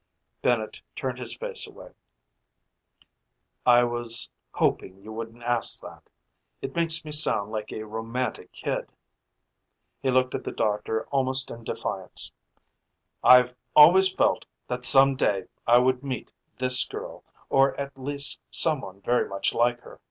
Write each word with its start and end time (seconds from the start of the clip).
Bennett 0.41 0.81
turned 0.95 1.19
his 1.19 1.35
face 1.37 1.67
away. 1.67 1.91
"I 3.67 3.83
was 3.83 4.31
hoping 4.51 4.97
you 4.97 5.13
wouldn't 5.13 5.43
ask 5.43 5.79
that. 5.83 6.01
It 6.59 6.75
makes 6.75 7.05
me 7.05 7.11
sound 7.11 7.51
like 7.51 7.71
a 7.71 7.83
romantic 7.83 8.51
kid." 8.51 8.89
He 10.01 10.09
looked 10.09 10.33
at 10.33 10.43
the 10.43 10.51
doctor 10.53 11.05
almost 11.09 11.51
in 11.51 11.63
defiance. 11.63 12.31
"I've 13.23 13.53
always 13.75 14.11
felt 14.11 14.43
that 14.67 14.85
some 14.85 15.15
day 15.15 15.43
I 15.67 15.77
would 15.77 16.01
meet 16.01 16.31
this 16.57 16.83
girl, 16.87 17.23
or 17.51 17.79
at 17.79 17.95
least 17.95 18.39
someone 18.49 19.01
very 19.01 19.29
much 19.29 19.53
like 19.53 19.81
her. 19.81 19.99